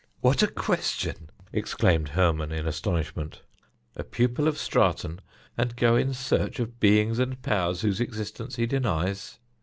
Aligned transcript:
"What 0.21 0.41
a 0.41 0.47
question!" 0.47 1.29
exclaimed 1.53 2.09
Hermon 2.17 2.51
in 2.51 2.65
astonishment. 2.67 3.43
"A 3.95 4.03
pupil 4.03 4.47
of 4.47 4.57
Straton, 4.57 5.21
and 5.55 5.75
go 5.77 5.95
in 5.95 6.15
search 6.15 6.59
of 6.59 6.79
beings 6.79 7.19
and 7.19 7.39
powers 7.43 7.81
whose 7.81 8.01
existence 8.01 8.55
he 8.55 8.65
denies! 8.65 9.37